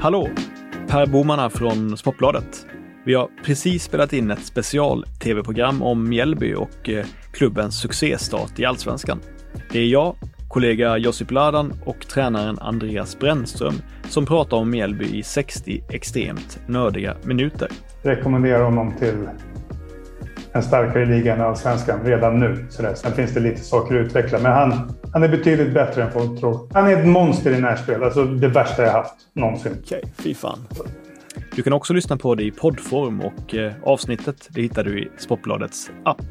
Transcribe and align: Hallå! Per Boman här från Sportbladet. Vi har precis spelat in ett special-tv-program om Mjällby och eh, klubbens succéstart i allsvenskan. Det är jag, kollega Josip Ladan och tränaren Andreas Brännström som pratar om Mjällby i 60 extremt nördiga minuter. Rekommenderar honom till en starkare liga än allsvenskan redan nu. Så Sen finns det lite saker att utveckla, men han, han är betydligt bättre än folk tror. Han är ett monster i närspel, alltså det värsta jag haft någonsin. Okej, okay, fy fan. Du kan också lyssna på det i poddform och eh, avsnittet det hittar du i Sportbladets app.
Hallå! 0.00 0.28
Per 0.88 1.06
Boman 1.06 1.38
här 1.38 1.48
från 1.48 1.96
Sportbladet. 1.96 2.66
Vi 3.04 3.14
har 3.14 3.28
precis 3.44 3.84
spelat 3.84 4.12
in 4.12 4.30
ett 4.30 4.44
special-tv-program 4.44 5.82
om 5.82 6.08
Mjällby 6.08 6.54
och 6.54 6.88
eh, 6.88 7.06
klubbens 7.32 7.80
succéstart 7.80 8.58
i 8.58 8.64
allsvenskan. 8.64 9.20
Det 9.72 9.78
är 9.78 9.86
jag, 9.86 10.16
kollega 10.48 10.96
Josip 10.96 11.30
Ladan 11.30 11.72
och 11.84 12.08
tränaren 12.08 12.58
Andreas 12.58 13.18
Brännström 13.18 13.74
som 14.08 14.26
pratar 14.26 14.56
om 14.56 14.70
Mjällby 14.70 15.04
i 15.04 15.22
60 15.22 15.82
extremt 15.90 16.60
nördiga 16.66 17.16
minuter. 17.22 17.68
Rekommenderar 18.02 18.62
honom 18.62 18.92
till 18.98 19.28
en 20.58 20.64
starkare 20.64 21.06
liga 21.06 21.34
än 21.34 21.40
allsvenskan 21.40 22.04
redan 22.04 22.40
nu. 22.40 22.66
Så 22.70 22.94
Sen 22.94 23.12
finns 23.12 23.34
det 23.34 23.40
lite 23.40 23.60
saker 23.60 24.00
att 24.00 24.06
utveckla, 24.06 24.38
men 24.38 24.52
han, 24.52 24.92
han 25.12 25.22
är 25.22 25.28
betydligt 25.28 25.74
bättre 25.74 26.02
än 26.02 26.12
folk 26.12 26.40
tror. 26.40 26.68
Han 26.72 26.86
är 26.86 26.96
ett 26.96 27.06
monster 27.06 27.52
i 27.52 27.60
närspel, 27.60 28.02
alltså 28.02 28.24
det 28.24 28.48
värsta 28.48 28.82
jag 28.82 28.92
haft 28.92 29.14
någonsin. 29.32 29.72
Okej, 29.84 29.98
okay, 29.98 30.10
fy 30.18 30.34
fan. 30.34 30.58
Du 31.56 31.62
kan 31.62 31.72
också 31.72 31.92
lyssna 31.92 32.16
på 32.16 32.34
det 32.34 32.44
i 32.44 32.50
poddform 32.50 33.20
och 33.20 33.54
eh, 33.54 33.72
avsnittet 33.82 34.48
det 34.50 34.62
hittar 34.62 34.84
du 34.84 35.00
i 35.00 35.08
Sportbladets 35.18 35.90
app. 36.04 36.22